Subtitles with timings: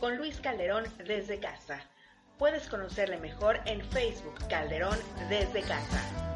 [0.00, 1.80] Con Luis Calderón desde casa.
[2.38, 4.98] Puedes conocerle mejor en Facebook Calderón
[5.30, 6.35] desde casa.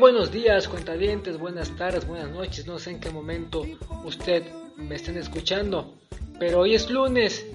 [0.00, 3.66] Buenos días, cuentavientes, buenas tardes, buenas noches, no sé en qué momento
[4.02, 4.44] usted
[4.78, 5.94] me estén escuchando,
[6.38, 7.46] pero hoy es lunes,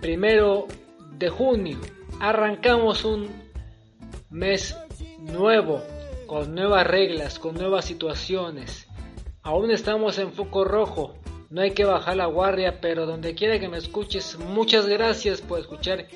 [0.00, 0.68] primero
[1.18, 1.78] de junio,
[2.18, 3.28] arrancamos un
[4.30, 4.74] mes
[5.18, 5.82] nuevo,
[6.26, 8.88] con nuevas reglas, con nuevas situaciones,
[9.42, 11.18] aún estamos en foco rojo,
[11.50, 15.60] no hay que bajar la guardia, pero donde quiera que me escuches, muchas gracias por
[15.60, 16.06] escuchar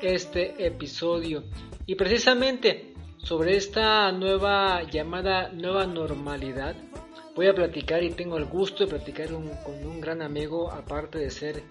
[0.00, 1.42] este episodio.
[1.86, 2.93] Y precisamente
[3.24, 6.74] sobre esta nueva llamada nueva normalidad,
[7.34, 11.18] voy a platicar y tengo el gusto de platicar un- con un gran amigo, aparte
[11.18, 11.62] de ser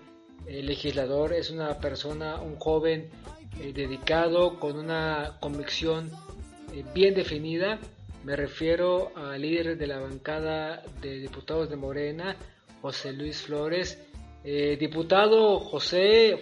[0.46, 3.09] eh, legislador, es una persona, un joven
[3.62, 6.12] eh, dedicado con una convicción
[6.74, 7.80] eh, bien definida.
[8.26, 12.36] Me refiero al líder de la bancada de diputados de Morena,
[12.81, 14.00] José Luis Flores.
[14.44, 16.42] Diputado José,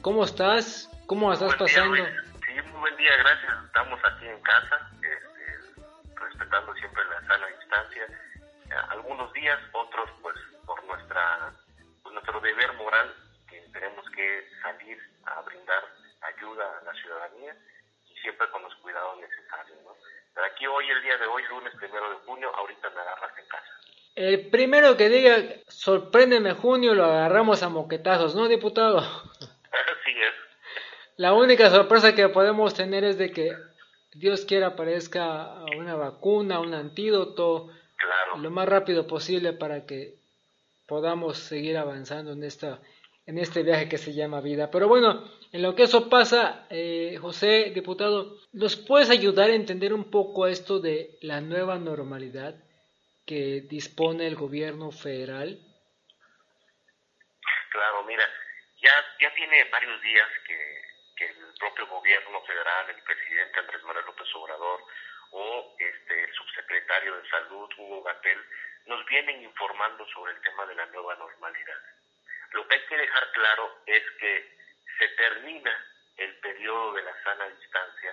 [0.00, 0.88] ¿cómo estás?
[1.06, 1.94] ¿Cómo estás día, pasando?
[2.52, 3.64] Sí, muy buen día, gracias.
[3.64, 5.80] Estamos aquí en casa, este,
[6.16, 8.06] respetando siempre la sana distancia.
[8.90, 10.36] Algunos días, otros pues
[10.66, 11.50] por nuestra
[12.02, 13.14] por nuestro deber moral,
[13.48, 15.82] que tenemos que salir a brindar
[16.20, 17.56] ayuda a la ciudadanía
[18.10, 19.78] y siempre con los cuidados necesarios.
[19.84, 19.96] ¿no?
[20.34, 23.46] Pero aquí hoy, el día de hoy, lunes primero de junio, ahorita me agarras en
[23.46, 23.72] casa.
[24.14, 25.36] El primero que diga,
[25.68, 28.98] sorpréndeme junio, lo agarramos a moquetazos, ¿no, diputado?
[29.72, 30.51] Así es.
[31.16, 33.52] La única sorpresa que podemos tener es de que
[34.14, 38.38] Dios quiera aparezca una vacuna, un antídoto, Claro.
[38.38, 40.16] lo más rápido posible para que
[40.88, 42.80] podamos seguir avanzando en esta
[43.26, 44.70] en este viaje que se llama vida.
[44.72, 49.94] Pero bueno, en lo que eso pasa, eh, José, diputado, ¿nos puedes ayudar a entender
[49.94, 52.56] un poco esto de la nueva normalidad
[53.24, 55.60] que dispone el gobierno federal?
[57.70, 58.24] Claro, mira,
[58.82, 58.90] ya,
[59.20, 60.71] ya tiene varios días que,
[61.62, 64.82] propio gobierno federal, el presidente Andrés Manuel López Obrador
[65.30, 68.44] o este, el subsecretario de Salud, Hugo Gatel,
[68.86, 71.78] nos vienen informando sobre el tema de la nueva normalidad.
[72.50, 74.58] Lo que hay que dejar claro es que
[74.98, 75.86] se termina
[76.16, 78.12] el periodo de la sana distancia,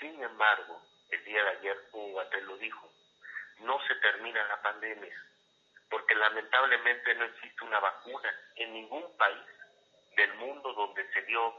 [0.00, 2.92] sin embargo, el día de ayer Hugo Gatel lo dijo,
[3.60, 5.16] no se termina la pandemia,
[5.88, 9.46] porque lamentablemente no existe una vacuna en ningún país
[10.16, 11.54] del mundo donde se dio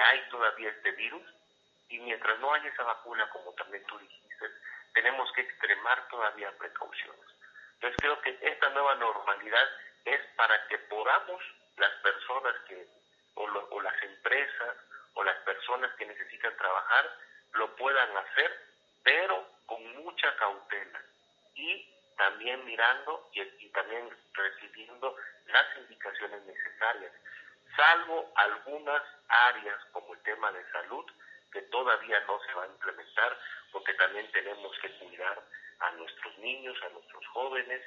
[0.00, 1.22] hay todavía este virus
[1.88, 4.46] y mientras no haya esa vacuna, como también tú dijiste,
[4.94, 7.26] tenemos que extremar todavía precauciones.
[7.74, 9.68] Entonces creo que esta nueva normalidad
[10.04, 11.42] es para que podamos
[11.76, 12.86] las personas que
[13.34, 14.76] o, lo- o las empresas
[15.14, 17.10] o las personas que necesitan trabajar
[17.54, 18.60] lo puedan hacer,
[19.04, 21.00] pero con mucha cautela
[21.54, 25.16] y también mirando y, y también recibiendo
[25.46, 27.12] las indicaciones necesarias,
[27.78, 31.06] salvo algunas áreas como el tema de salud
[31.52, 33.38] que todavía no se va a implementar
[33.72, 35.40] porque también tenemos que cuidar
[35.78, 37.80] a nuestros niños, a nuestros jóvenes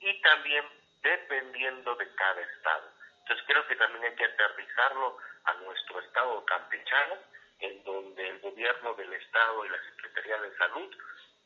[0.00, 0.64] y también
[1.02, 2.92] dependiendo de cada estado.
[3.20, 7.16] Entonces creo que también hay que aterrizarlo a nuestro estado campechano,
[7.60, 10.94] en donde el gobierno del estado y la Secretaría de Salud,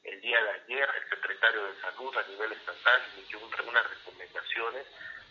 [0.05, 4.87] el día de ayer el secretario de Salud a nivel estatal emitió un- unas recomendaciones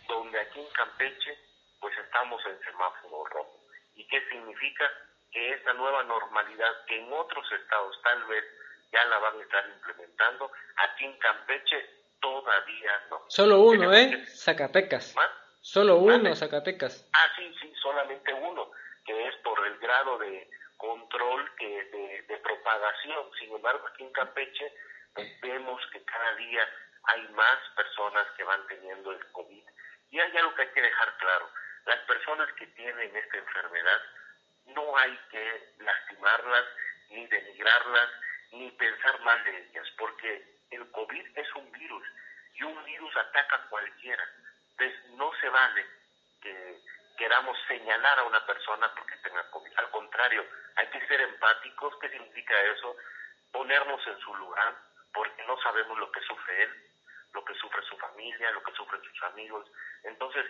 [0.08, 1.38] donde aquí en Campeche
[1.82, 3.60] pues estamos en semáforo rojo.
[3.96, 4.88] ¿Y qué significa?
[5.32, 8.44] Que esta nueva normalidad que en otros estados tal vez
[8.92, 11.90] ya la van a estar implementando, aquí en Campeche
[12.20, 13.24] todavía no.
[13.28, 14.36] Solo uno, Tenemos ¿eh?
[14.36, 15.14] Zacatecas.
[15.16, 15.30] ¿Más?
[15.60, 16.36] Solo uno.
[16.36, 17.08] Zacatecas.
[17.14, 18.70] Ah, sí, sí, solamente uno,
[19.04, 23.30] que es por el grado de control que de, de propagación.
[23.40, 24.72] Sin embargo, aquí en Campeche
[25.14, 26.68] pues, vemos que cada día
[27.04, 29.64] hay más personas que van teniendo el COVID.
[30.10, 31.48] Y hay algo que hay que dejar claro.
[31.84, 34.02] Las personas que tienen esta enfermedad,
[34.66, 36.64] no hay que lastimarlas,
[37.10, 38.08] ni denigrarlas,
[38.52, 42.06] ni pensar mal de ellas, porque el COVID es un virus
[42.54, 44.24] y un virus ataca a cualquiera.
[44.70, 45.86] Entonces no se vale
[46.40, 46.80] que
[47.16, 49.72] queramos señalar a una persona porque tenga COVID.
[49.76, 50.46] Al contrario,
[50.76, 51.94] hay que ser empáticos.
[52.00, 52.96] ¿Qué significa eso?
[53.52, 54.74] Ponernos en su lugar,
[55.12, 56.70] porque no sabemos lo que sufre él,
[57.34, 59.66] lo que sufre su familia, lo que sufren sus amigos.
[60.04, 60.46] Entonces,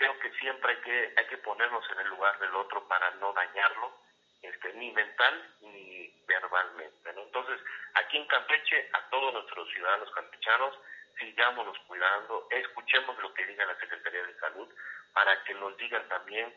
[0.00, 3.34] creo que siempre hay que, hay que ponernos en el lugar del otro para no
[3.34, 3.92] dañarlo,
[4.40, 7.10] este, ni mental ni verbalmente.
[7.10, 7.60] Entonces,
[7.92, 10.74] aquí en Campeche, a todos nuestros ciudadanos campechanos,
[11.18, 14.74] sigámonos cuidando, escuchemos lo que diga la Secretaría de Salud
[15.12, 16.50] para que nos digan también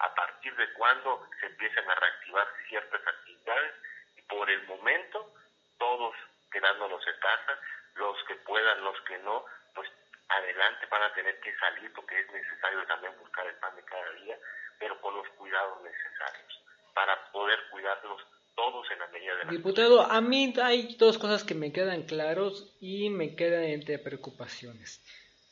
[0.00, 3.74] a partir de cuándo se empiezan a reactivar ciertas actividades
[4.16, 5.34] y por el momento
[5.78, 6.16] todos
[6.50, 7.60] quedándonos en casa,
[7.94, 9.88] los que puedan, los que no, pues
[10.28, 14.10] adelante van a tener que salir porque es necesario también buscar el pan de cada
[14.12, 14.38] día,
[14.78, 16.62] pero con los cuidados necesarios
[16.94, 18.20] para poder cuidarnos
[18.54, 22.02] todos en la medida de la Diputado, a mí hay dos cosas que me quedan
[22.02, 25.00] claros y me quedan entre preocupaciones.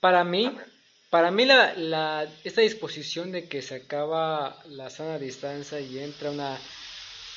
[0.00, 0.58] Para mí,
[1.08, 6.30] para mí la, la, esta disposición de que se acaba la sana distancia y entra
[6.30, 6.58] una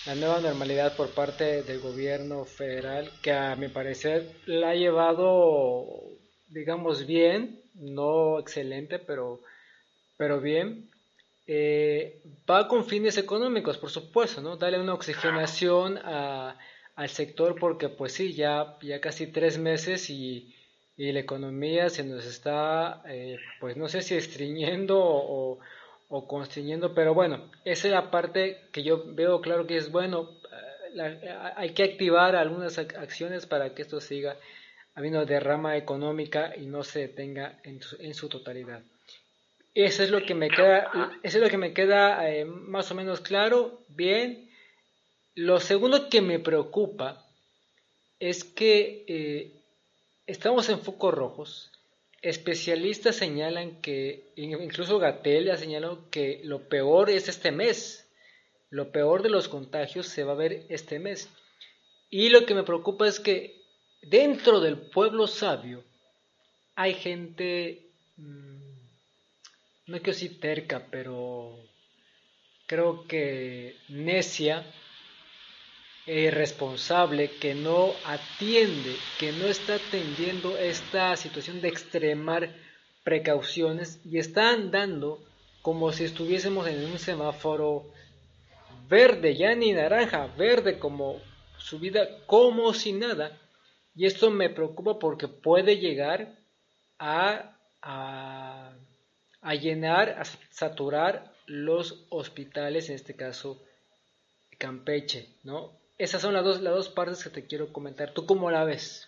[0.05, 5.85] la nueva normalidad por parte del gobierno federal, que a mi parecer la ha llevado,
[6.49, 9.39] digamos, bien, no excelente, pero,
[10.17, 10.89] pero bien,
[11.47, 14.57] eh, va con fines económicos, por supuesto, ¿no?
[14.57, 16.57] Darle una oxigenación a,
[16.95, 20.53] al sector porque, pues sí, ya, ya casi tres meses y,
[20.97, 25.59] y la economía se nos está, eh, pues no sé si estriñendo o
[26.09, 30.29] o constriñendo, pero bueno, esa es la parte que yo veo claro que es bueno,
[30.95, 34.35] eh, hay que activar algunas acciones para que esto siga
[34.95, 38.81] habiendo derrama económica y no se detenga en su, totalidad.
[39.73, 40.91] Eso es lo que me queda,
[41.23, 44.49] eso es lo que me queda eh, más o menos claro, bien.
[45.35, 47.25] Lo segundo que me preocupa
[48.19, 49.51] es que eh,
[50.25, 51.71] estamos en focos rojos,
[52.21, 58.05] Especialistas señalan que, incluso Gatel ha señalado que lo peor es este mes.
[58.69, 61.29] Lo peor de los contagios se va a ver este mes.
[62.09, 63.58] Y lo que me preocupa es que
[64.01, 65.83] dentro del pueblo sabio
[66.75, 68.71] hay gente, mm,
[69.87, 71.57] no quiero decir terca, pero
[72.67, 74.65] creo que necia
[76.05, 82.49] irresponsable que no atiende, que no está atendiendo esta situación de extremar
[83.03, 85.23] precauciones y está andando
[85.61, 87.91] como si estuviésemos en un semáforo
[88.87, 91.21] verde, ya ni naranja, verde como
[91.57, 93.37] su vida, como si nada.
[93.95, 96.27] Y esto me preocupa porque puede llegar
[96.99, 98.71] a, a,
[99.41, 103.61] a llenar, a saturar los hospitales, en este caso
[104.59, 105.71] Campeche, ¿no?
[105.97, 108.13] Esas son las dos, las dos partes que te quiero comentar.
[108.13, 109.07] ¿Tú cómo la ves?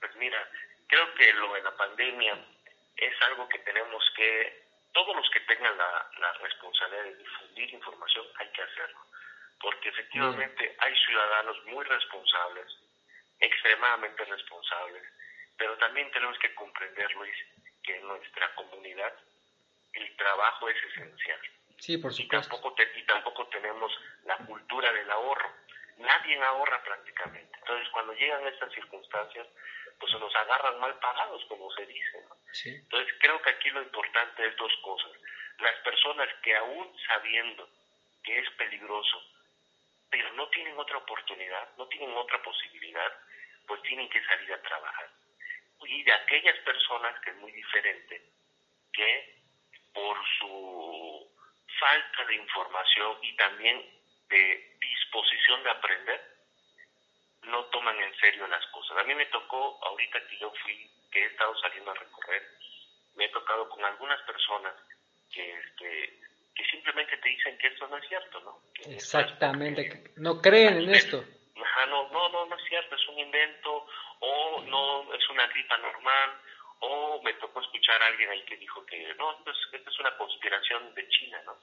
[0.00, 0.38] Pues mira,
[0.86, 2.34] creo que lo de la pandemia
[2.96, 8.26] es algo que tenemos que, todos los que tengan la, la responsabilidad de difundir información,
[8.38, 8.98] hay que hacerlo.
[9.60, 12.66] Porque efectivamente hay ciudadanos muy responsables,
[13.40, 15.02] extremadamente responsables,
[15.56, 17.36] pero también tenemos que comprender, Luis,
[17.82, 19.14] que en nuestra comunidad
[19.94, 21.40] el trabajo es esencial.
[21.78, 22.36] Sí, por supuesto.
[22.36, 23.92] Y tampoco, te, y tampoco tenemos
[24.24, 25.50] la cultura del ahorro
[26.00, 27.58] nadie ahorra prácticamente.
[27.58, 29.46] Entonces, cuando llegan estas circunstancias,
[29.98, 32.24] pues se nos agarran mal pagados, como se dice.
[32.64, 35.12] Entonces, creo que aquí lo importante es dos cosas.
[35.58, 37.68] Las personas que aún sabiendo
[38.24, 39.22] que es peligroso,
[40.10, 43.12] pero no tienen otra oportunidad, no tienen otra posibilidad,
[43.70, 45.08] pues tienen que salir a trabajar.
[45.86, 48.20] Y de aquellas personas que es muy diferente,
[48.92, 49.38] que
[49.94, 51.32] por su
[51.78, 53.80] falta de información y también
[54.28, 56.20] de disposición de aprender,
[57.44, 58.98] no toman en serio las cosas.
[58.98, 62.42] A mí me tocó, ahorita que yo fui, que he estado saliendo a recorrer,
[63.14, 64.74] me he tocado con algunas personas
[65.32, 66.18] que, este,
[66.56, 68.60] que simplemente te dicen que esto no es cierto, ¿no?
[68.92, 71.24] Exactamente, no creen en esto.
[71.86, 73.86] No, no, no, no es cierto, es un invento,
[74.20, 76.40] o no, es una gripa normal,
[76.80, 79.98] o me tocó escuchar a alguien ahí que dijo que no, esto es, esto es
[79.98, 81.56] una conspiración de China, ¿no?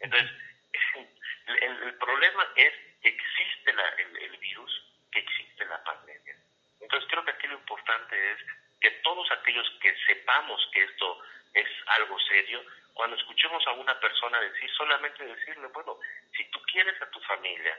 [0.00, 0.30] Entonces,
[1.46, 2.72] el, el problema es
[3.02, 6.36] que existe la, el, el, virus, que existe la pandemia.
[6.80, 8.38] Entonces creo que aquí lo importante es
[8.80, 11.22] que todos aquellos que sepamos que esto
[11.54, 12.62] es algo serio,
[12.94, 15.98] cuando escuchemos a una persona decir, solamente decirle, bueno,
[16.36, 17.78] si tú quieres a tu familia,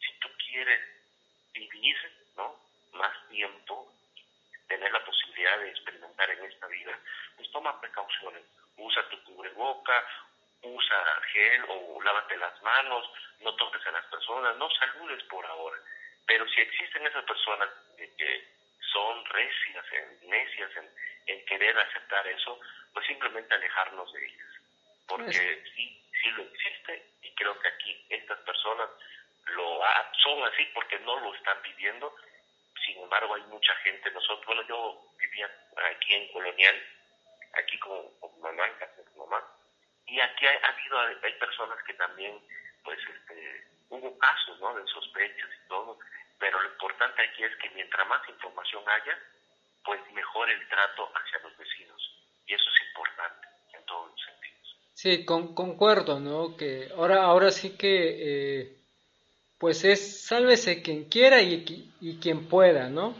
[0.00, 0.99] si tú quieres
[1.52, 1.96] vivir
[2.36, 2.56] ¿no?
[2.92, 3.92] más tiempo,
[4.68, 6.98] tener la posibilidad de experimentar en esta vida,
[7.36, 8.42] pues toma precauciones.
[8.76, 10.06] Usa tu cubreboca,
[10.62, 15.78] usa gel o lávate las manos, no toques a las personas, no saludes por ahora.
[16.26, 18.48] Pero si existen esas personas que
[18.92, 19.84] son recias,
[20.22, 20.90] necias en,
[21.26, 22.58] en querer aceptar eso,
[22.92, 24.48] pues simplemente alejarnos de ellas.
[25.06, 28.88] Porque sí, sí lo existe y creo que aquí estas personas
[29.54, 29.80] lo
[30.22, 32.14] son así porque no lo están viviendo.
[32.84, 35.50] Sin embargo, hay mucha gente, nosotros, bueno, yo vivía
[35.92, 36.82] aquí en Colonial,
[37.54, 39.44] aquí con, con mamá, en casa de mamá,
[40.06, 42.38] y aquí ha, habido, hay personas que también,
[42.82, 45.98] pues, este, hubo casos, ¿no?, de sospechas y todo,
[46.38, 49.18] pero lo importante aquí es que mientras más información haya,
[49.84, 52.16] pues mejor el trato hacia los vecinos.
[52.46, 54.76] Y eso es importante en todos los sentidos.
[54.94, 56.56] Sí, con, concuerdo, ¿no?
[56.56, 58.79] Que ahora, ahora sí que, eh,
[59.60, 63.14] pues es sálvese quien quiera y, y, quien pueda, ¿no?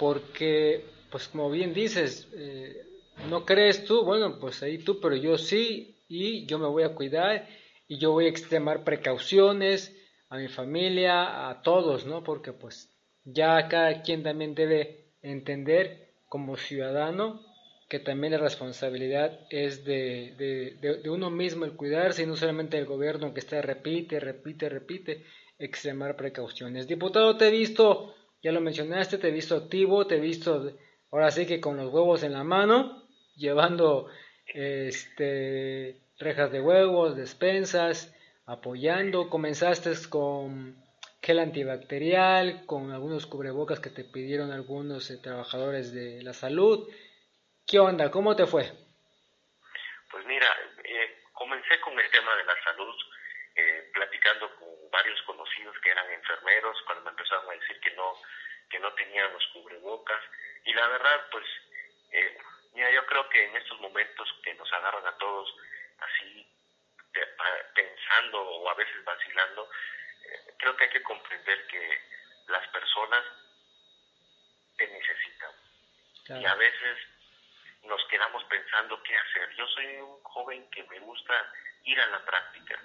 [0.00, 2.84] Porque, pues como bien dices, eh,
[3.28, 6.94] no crees tú, bueno, pues ahí tú, pero yo sí, y yo me voy a
[6.96, 7.48] cuidar
[7.86, 9.96] y yo voy a extremar precauciones
[10.28, 12.24] a mi familia, a todos, ¿no?
[12.24, 12.90] Porque pues
[13.24, 17.46] ya cada quien también debe entender como ciudadano
[17.88, 22.76] que también la responsabilidad es de, de, de, uno mismo el cuidarse y no solamente
[22.76, 25.24] del gobierno que está repite, repite, repite,
[25.60, 26.88] extremar precauciones.
[26.88, 30.76] Diputado, te he visto, ya lo mencionaste, te he visto activo, te he visto
[31.12, 34.10] ahora sí que con los huevos en la mano, llevando
[34.46, 38.14] este, rejas de huevos, despensas,
[38.46, 39.30] apoyando.
[39.30, 40.76] Comenzaste con
[41.22, 46.88] gel antibacterial, con algunos cubrebocas que te pidieron algunos eh, trabajadores de la salud.
[47.66, 48.10] ¿Qué onda?
[48.10, 48.64] ¿Cómo te fue?
[50.10, 50.48] Pues mira,
[50.82, 52.94] eh, comencé con el tema de la salud,
[53.54, 58.16] eh, platicando con varios conocidos que eran enfermeros, cuando me empezaron a decir que no,
[58.68, 60.22] que no tenían los cubrebocas.
[60.64, 61.46] Y la verdad, pues
[62.72, 65.54] Mira, yo creo que en estos momentos que nos agarran a todos
[65.98, 66.46] así
[67.74, 69.68] pensando o a veces vacilando,
[70.24, 72.00] eh, creo que hay que comprender que
[72.46, 73.24] las personas
[74.76, 75.50] te necesitan.
[76.28, 76.98] Y a veces
[77.82, 79.50] nos quedamos pensando qué hacer.
[79.56, 81.52] Yo soy un joven que me gusta
[81.84, 82.80] ir a la práctica.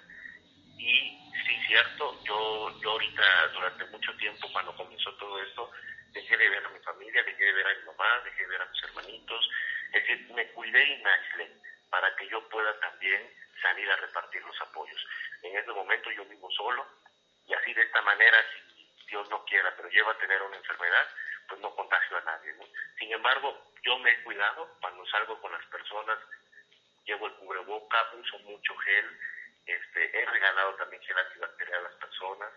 [0.78, 5.70] Y sí, cierto, yo, yo ahorita durante mucho tiempo cuando comenzó todo esto,
[6.12, 8.62] dejé de ver a mi familia, dejé de ver a mi mamá, dejé de ver
[8.62, 9.50] a mis hermanitos,
[9.92, 11.50] es decir, me cuidé y me aislé
[11.90, 13.30] para que yo pueda también
[13.62, 15.06] salir a repartir los apoyos.
[15.42, 16.86] En este momento yo vivo solo
[17.46, 21.08] y así de esta manera, si Dios no quiera, pero lleva a tener una enfermedad,
[21.48, 22.54] pues no contagio a nadie.
[22.98, 26.18] Sin embargo, yo me he cuidado cuando salgo con las personas,
[27.04, 29.18] llevo el cubreboca, uso mucho gel,
[29.66, 32.52] este, he regalado también gel antibacterial a las personas.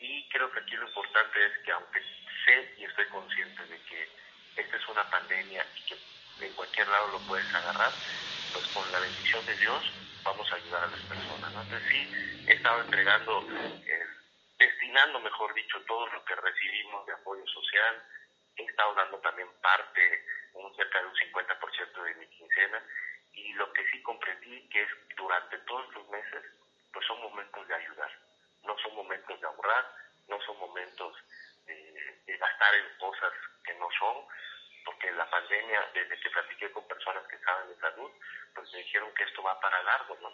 [0.00, 2.00] Y creo que aquí lo importante es que aunque
[2.44, 4.08] sé y estoy consciente de que
[4.56, 7.92] esta es una pandemia y que en cualquier lado lo puedes agarrar,
[8.52, 11.52] pues con la bendición de Dios vamos a ayudar a las personas.
[11.52, 13.46] Entonces sí, he estado entregando,
[13.86, 14.06] eh,
[14.58, 18.02] destinando, mejor dicho, todo lo que recibimos de apoyo social,
[18.56, 20.24] he estado dando también parte,
[20.54, 22.82] un cerca de un 50% de mi quincena,
[24.48, 26.44] comprendí que es durante todos los meses,
[26.92, 28.10] pues son momentos de ayudar,
[28.64, 29.84] no son momentos de ahorrar,
[30.28, 31.16] no son momentos
[31.66, 33.32] de, de gastar en cosas
[33.64, 34.24] que no son,
[34.84, 38.10] porque la pandemia, desde que platiqué con personas que saben de salud,
[38.54, 40.32] pues me dijeron que esto va para largo, ¿no?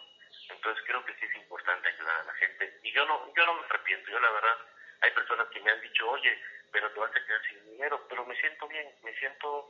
[0.49, 2.79] Entonces creo que sí es importante ayudar a la gente.
[2.83, 4.57] Y yo no, yo no me arrepiento, yo la verdad,
[5.01, 6.41] hay personas que me han dicho, oye,
[6.71, 9.69] pero te vas a quedar sin dinero, pero me siento bien, me siento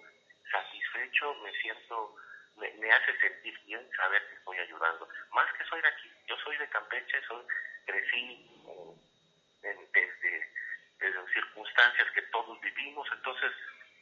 [0.52, 2.16] satisfecho, me siento,
[2.58, 5.08] me, me hace sentir bien saber que estoy ayudando.
[5.32, 7.44] Más que soy de aquí, yo soy de Campeche, soy,
[7.86, 8.48] crecí
[9.64, 10.50] en, desde,
[11.00, 13.52] desde circunstancias que todos vivimos, entonces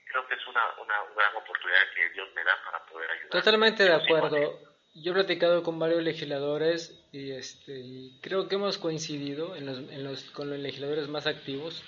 [0.09, 3.29] creo que es una, una gran oportunidad que Dios me da para poder ayudar.
[3.29, 4.59] Totalmente de acuerdo.
[4.95, 9.79] Yo he platicado con varios legisladores y, este, y creo que hemos coincidido en los,
[9.79, 11.83] en los, con los legisladores más activos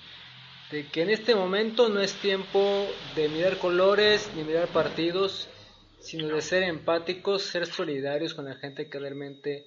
[0.72, 5.48] de que en este momento no es tiempo de mirar colores ni mirar partidos,
[6.06, 9.66] sino de ser empáticos, ser solidarios con la gente que realmente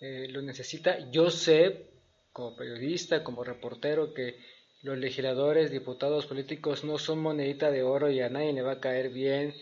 [0.00, 1.10] eh, lo necesita.
[1.10, 1.90] Yo sé,
[2.32, 4.38] como periodista, como reportero, que
[4.82, 8.80] los legisladores, diputados, políticos no son monedita de oro y a nadie le va a
[8.80, 9.54] caer bien.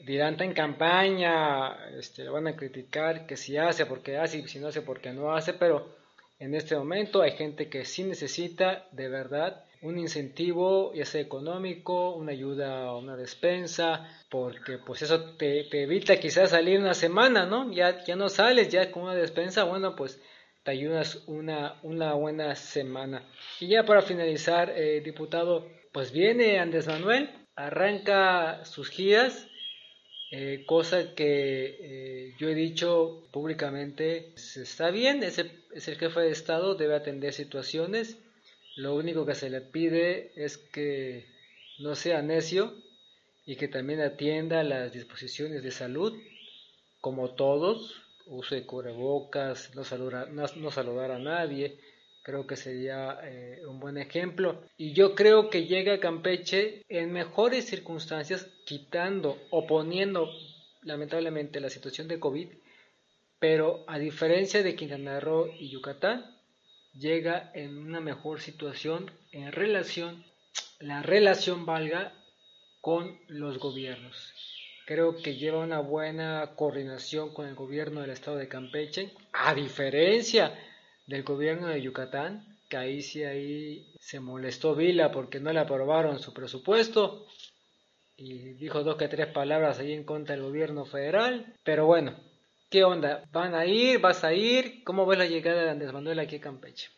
[0.00, 4.58] Dirán, está en campaña, este, van a criticar, que si hace, porque hace, y si
[4.58, 5.94] no hace, porque no hace, pero
[6.38, 12.14] en este momento hay gente que sí necesita de verdad un incentivo, ya sea económico,
[12.14, 17.72] una ayuda, una despensa, porque pues eso te, te evita quizás salir una semana, ¿no?
[17.72, 20.20] Ya, ya no sales ya con una despensa, bueno, pues
[20.64, 23.22] te ayudas una, una buena semana.
[23.60, 29.48] Y ya para finalizar, eh, diputado, pues viene Andrés Manuel arranca sus giras,
[30.30, 36.20] eh, cosa que eh, yo he dicho públicamente, está bien, es el, es el jefe
[36.20, 38.18] de Estado, debe atender situaciones,
[38.78, 41.26] lo único que se le pide es que
[41.80, 42.74] no sea necio
[43.44, 46.16] y que también atienda las disposiciones de salud,
[47.00, 48.00] como todos,
[48.66, 51.80] cubrebocas, no saludar, no, no saludar a nadie,
[52.22, 54.62] creo que sería eh, un buen ejemplo.
[54.76, 60.30] Y yo creo que llega a Campeche en mejores circunstancias, quitando o poniendo
[60.82, 62.48] lamentablemente la situación de COVID,
[63.40, 66.37] pero a diferencia de Quintana Roo y Yucatán,
[66.98, 70.24] llega en una mejor situación en relación,
[70.80, 72.12] la relación valga
[72.80, 74.34] con los gobiernos.
[74.86, 80.58] Creo que lleva una buena coordinación con el gobierno del estado de Campeche, a diferencia
[81.06, 86.18] del gobierno de Yucatán, que ahí sí ahí se molestó Vila porque no le aprobaron
[86.18, 87.26] su presupuesto
[88.16, 91.54] y dijo dos que tres palabras ahí en contra del gobierno federal.
[91.64, 92.14] Pero bueno,
[92.70, 93.22] ¿qué onda?
[93.32, 94.00] ¿Van a ir?
[94.00, 94.84] ¿Vas a ir?
[94.84, 96.90] ¿Cómo ves la llegada de Andrés Manuel aquí a Campeche?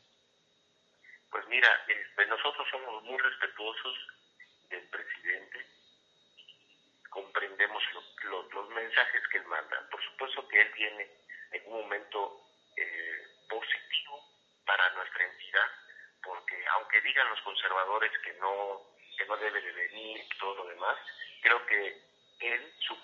[1.31, 3.95] Pues mira, este, nosotros somos muy respetuosos
[4.69, 5.67] del presidente,
[7.09, 9.89] comprendemos lo, lo, los mensajes que él manda.
[9.91, 11.09] Por supuesto que él viene
[11.53, 12.41] en un momento
[12.77, 14.25] eh, positivo
[14.67, 15.69] para nuestra entidad,
[16.23, 18.83] porque aunque digan los conservadores que no,
[19.17, 20.97] que no debe de venir y todo lo demás,
[21.43, 22.11] creo que
[22.41, 23.00] él, su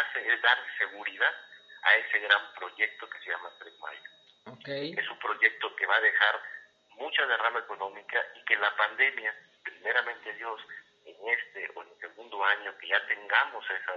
[0.00, 1.34] hace es dar seguridad
[1.82, 4.10] a ese gran proyecto que se llama Tres Mayo.
[4.58, 4.92] Okay.
[4.92, 6.40] Es un proyecto que va a dejar
[6.90, 10.60] mucha derrama económica y que la pandemia, primeramente Dios,
[11.04, 13.94] en este o en el segundo año que ya tengamos esa,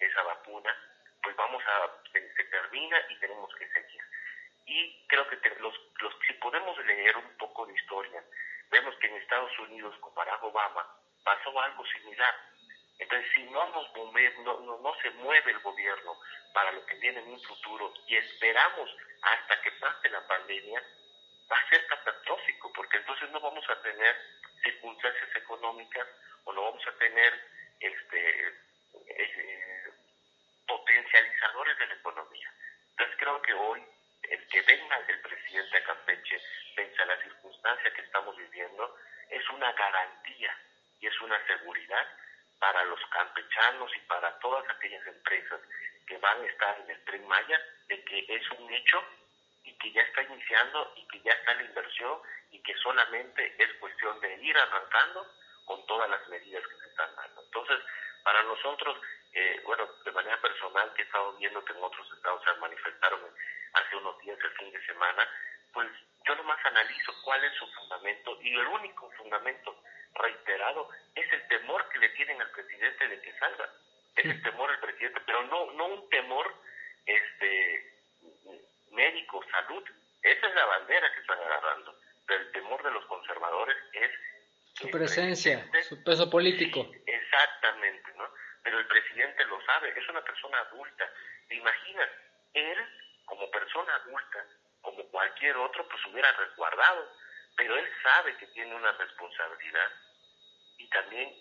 [0.00, 0.74] esa vacuna,
[1.22, 4.02] pues vamos a, se, se termina y tenemos que seguir.
[4.66, 8.22] Y creo que te, los, los, si podemos leer un poco de historia,
[8.70, 10.86] vemos que en Estados Unidos con Barack Obama
[11.24, 12.34] pasó algo similar.
[12.98, 13.88] Entonces, si no nos
[14.44, 16.18] no, no, se mueve el gobierno
[16.52, 18.90] para lo que viene en un futuro y esperamos
[19.22, 20.82] hasta que pase la pandemia,
[21.50, 24.16] va a ser catastrófico, porque entonces no vamos a tener
[24.62, 26.06] circunstancias económicas
[26.44, 27.32] o no vamos a tener
[27.80, 28.48] este
[29.06, 29.92] eh,
[30.66, 32.52] potencializadores de la economía.
[32.90, 33.84] Entonces creo que hoy
[34.24, 36.40] el que venga el presidente a Campeche,
[36.74, 38.96] pese a la circunstancia que estamos viviendo,
[39.30, 40.56] es una garantía
[41.00, 42.06] y es una seguridad
[43.94, 45.60] y para todas aquellas empresas
[46.06, 49.02] que van a estar en el Tren Maya de que es un hecho
[49.64, 52.20] y que ya está iniciando y que ya está la inversión
[52.52, 55.26] y que solamente es cuestión de ir arrancando
[55.64, 57.42] con todas las medidas que se están dando.
[57.42, 57.78] Entonces,
[58.22, 58.96] para nosotros,
[59.32, 63.20] eh, bueno, de manera personal, que he estado viendo que en otros estados se manifestaron
[63.72, 65.28] hace unos días, el fin de semana,
[65.72, 65.88] pues
[66.26, 69.82] yo nomás analizo cuál es su fundamento y el único fundamento
[70.18, 73.68] reiterado es el temor que le tienen al presidente de que salga.
[74.16, 76.52] Es el temor al presidente, pero no, no un temor
[77.06, 77.92] este
[78.92, 79.84] médico, salud.
[80.22, 81.94] Esa es la bandera que están agarrando.
[82.26, 84.10] Pero el temor de los conservadores es
[84.74, 86.88] su presencia, su peso político.
[87.06, 88.28] Exactamente, ¿no?
[88.62, 91.10] Pero el presidente lo sabe, es una persona adulta.
[91.48, 92.08] ¿Te imaginas?
[92.54, 92.78] Él,
[93.24, 94.44] como persona adulta,
[94.82, 97.10] como cualquier otro, pues hubiera resguardado.
[97.56, 99.90] Pero él sabe que tiene una responsabilidad
[100.88, 101.34] y también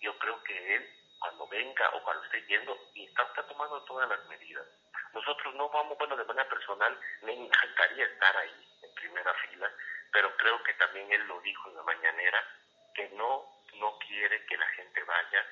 [0.00, 0.88] yo creo que él,
[1.18, 4.66] cuando venga o cuando esté yendo, está, está tomando todas las medidas.
[5.12, 9.70] Nosotros no vamos, bueno, de manera personal, me encantaría estar ahí en primera fila,
[10.12, 12.38] pero creo que también él lo dijo en la mañanera,
[12.94, 13.44] que no,
[13.78, 15.46] no quiere que la gente vaya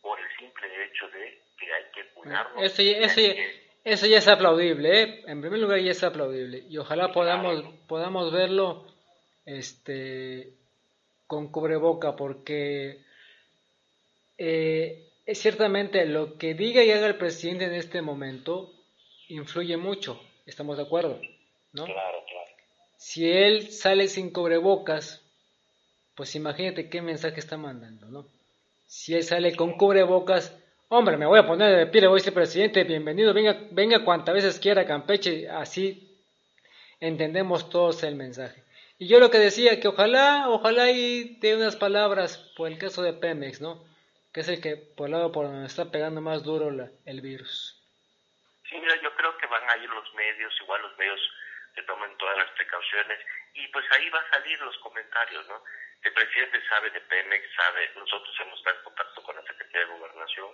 [0.00, 2.62] por el simple hecho de que hay que cuidarnos.
[2.62, 3.34] Eso, ya, eso, ya,
[3.84, 5.24] eso ya es aplaudible, ¿eh?
[5.26, 8.86] en primer lugar ya es aplaudible y ojalá podamos, podamos verlo
[9.44, 10.52] este,
[11.26, 13.02] con cubreboca porque
[14.38, 18.72] eh, es ciertamente lo que diga y haga el presidente en este momento
[19.28, 21.20] influye mucho, estamos de acuerdo,
[21.72, 21.84] ¿no?
[21.84, 22.50] Claro, claro.
[22.96, 25.22] Si él sale sin cubrebocas,
[26.14, 28.26] pues imagínate qué mensaje está mandando, ¿no?
[28.86, 30.56] Si él sale con cubrebocas,
[30.88, 34.04] hombre, me voy a poner de pie, le voy a decir, presidente, bienvenido, venga, venga
[34.04, 36.16] cuantas veces quiera Campeche, así
[37.00, 38.62] entendemos todos el mensaje.
[38.98, 43.02] Y yo lo que decía, que ojalá, ojalá y de unas palabras por el caso
[43.02, 43.84] de Pemex, ¿no?
[44.32, 47.20] Que es el que por el lado por donde está pegando más duro la, el
[47.20, 47.76] virus.
[48.68, 51.20] Sí, mira, yo creo que van a ir los medios, igual los medios
[51.74, 53.18] se tomen todas las precauciones
[53.54, 55.62] y pues ahí va a salir los comentarios, ¿no?
[56.02, 59.92] El presidente sabe de Pemex, sabe, nosotros hemos estado en contacto con la Secretaría de
[59.92, 60.48] Gobernación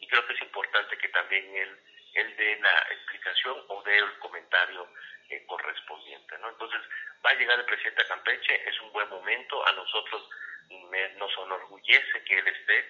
[0.00, 1.78] y creo que es importante que también él
[2.14, 4.86] él dé la explicación o dé el comentario
[5.30, 6.36] eh, correspondiente.
[6.38, 6.50] ¿no?
[6.50, 6.80] Entonces,
[7.24, 10.28] va a llegar el presidente a Campeche, es un buen momento, a nosotros
[10.90, 12.84] me, nos enorgullece que él esté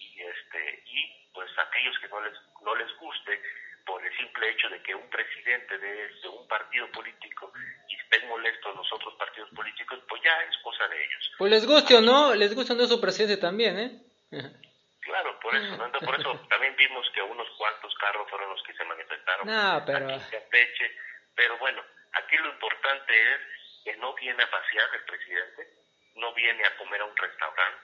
[0.00, 3.42] y, este, y pues aquellos que no les, no les guste
[3.84, 7.52] por el simple hecho de que un presidente de, de un partido político
[7.88, 11.32] y estén molestos los otros partidos políticos, pues ya es cosa de ellos.
[11.38, 14.02] Pues les guste o no, les gusta no su presidente también, ¿eh?
[15.02, 15.90] Claro, por eso, ¿no?
[15.98, 20.06] Por eso también vimos que unos cuantos carros fueron los que se manifestaron No, pero-
[20.06, 20.96] aquí en Campeche.
[21.34, 23.40] Pero bueno, aquí lo importante es
[23.84, 25.68] que no viene a pasear el presidente,
[26.16, 27.80] no viene a comer a un restaurante,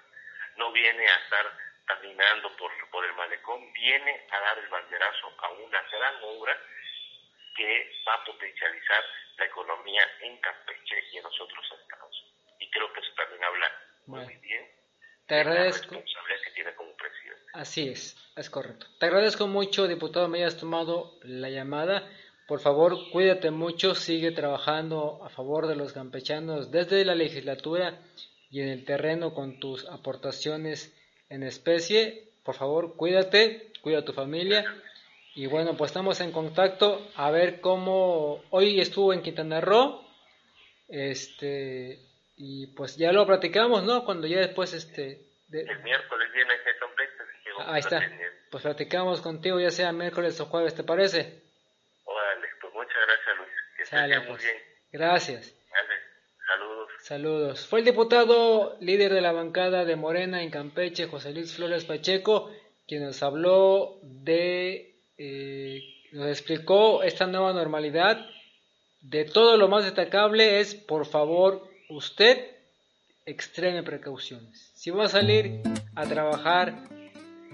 [0.57, 1.47] no viene a estar
[1.87, 6.57] caminando por, por el malecón, viene a dar el banderazo a una gran obra
[7.57, 9.05] que va a potencializar
[9.39, 12.25] la economía en Campeche y en los otros estados.
[12.61, 13.73] Y creo que eso también habla
[14.07, 14.67] muy bien
[15.27, 15.95] Te de la agradezco.
[15.95, 17.45] responsabilidad que tiene como presidente.
[17.55, 18.87] Así es, es correcto.
[18.99, 22.09] Te agradezco mucho, diputado, me hayas tomado la llamada.
[22.49, 27.99] Por favor, cuídate mucho, sigue trabajando a favor de los campechanos desde la legislatura
[28.51, 30.97] y en el terreno con tus aportaciones
[31.29, 32.25] en especie.
[32.43, 34.65] Por favor, cuídate, cuida a tu familia.
[35.35, 40.03] Y bueno, pues estamos en contacto a ver cómo hoy estuvo en Quintana Roo.
[40.89, 41.99] Este,
[42.37, 44.05] y pues ya lo platicamos, ¿no?
[44.07, 46.71] Cuando ya después este de- El miércoles viene ese
[47.59, 48.01] vamos Ahí está.
[48.51, 51.43] Pues platicamos contigo ya sea miércoles o jueves, ¿te parece?
[52.05, 53.49] Órale, pues muchas gracias Luis.
[53.77, 54.43] Que estés Sale, pues.
[54.93, 55.55] Gracias.
[56.47, 56.89] Saludos.
[57.03, 57.67] Saludos.
[57.67, 62.51] Fue el diputado líder de la bancada de Morena en Campeche, José Luis Flores Pacheco,
[62.87, 65.81] quien nos habló de, eh,
[66.13, 68.27] nos explicó esta nueva normalidad.
[69.01, 72.47] De todo lo más destacable es, por favor, usted
[73.25, 74.71] extreme precauciones.
[74.75, 75.63] Si va a salir
[75.95, 76.89] a trabajar,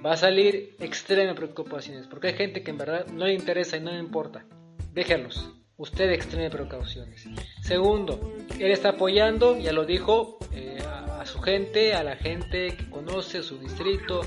[0.05, 3.81] va a salir extreme preocupaciones, porque hay gente que en verdad no le interesa y
[3.81, 4.45] no le importa.
[4.93, 5.53] Déjenlos.
[5.77, 7.27] Usted extreme precauciones.
[7.61, 12.77] Segundo, él está apoyando, ya lo dijo, eh, a, a su gente, a la gente
[12.77, 14.21] que conoce su distrito,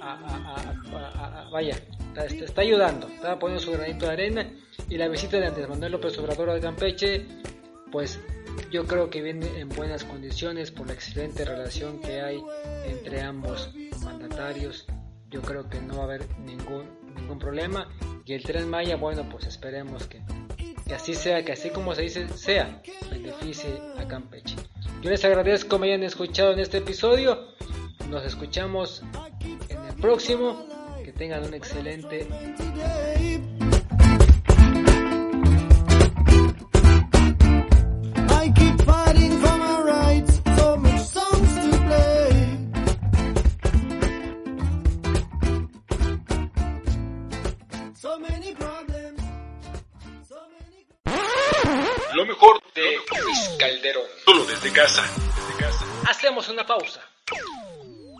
[0.00, 1.76] a, a- vaya,
[2.08, 4.50] está, está- ayudando, está poniendo su granito de arena
[4.88, 7.26] y la visita de Andrés Manuel López Obrador a Campeche,
[7.92, 8.18] pues
[8.70, 12.42] yo creo que viene en buenas condiciones por la excelente relación que hay
[12.86, 13.70] entre ambos
[14.02, 14.86] mandatarios.
[15.30, 17.88] Yo creo que no va a haber ningún, ningún problema.
[18.24, 20.20] Y el tren Maya, bueno, pues esperemos que,
[20.86, 24.56] que así sea, que así como se dice, sea, beneficie a Campeche.
[25.02, 27.48] Yo les agradezco que me hayan escuchado en este episodio.
[28.08, 29.02] Nos escuchamos
[29.40, 30.66] en el próximo.
[31.04, 32.26] Que tengan un excelente
[56.08, 57.00] Hacemos una pausa.